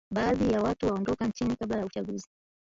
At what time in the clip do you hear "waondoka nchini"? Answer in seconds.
0.87-1.55